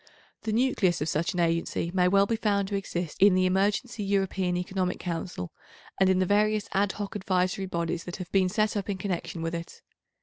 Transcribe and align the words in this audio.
The 0.41 0.51
nucleus 0.51 0.99
of 1.01 1.09
such 1.09 1.35
an 1.35 1.39
agency 1.39 1.91
may 1.93 2.07
well 2.07 2.25
be 2.25 2.35
found 2.35 2.67
to 2.69 2.75
exist 2.75 3.21
in 3.21 3.35
the 3.35 3.45
Emergency 3.45 4.03
European 4.03 4.57
Economic 4.57 4.97
Council 4.97 5.51
and 5.99 6.09
in 6.09 6.17
the 6.17 6.25
various 6.25 6.67
ad 6.73 6.93
hoc 6.93 7.15
advisory 7.15 7.67
bodies 7.67 8.05
that 8.05 8.15
have 8.15 8.31
been 8.31 8.49
set 8.49 8.75
up 8.75 8.89
in 8.89 8.97
connection 8.97 9.43
with 9.43 9.53
it. 9.53 9.83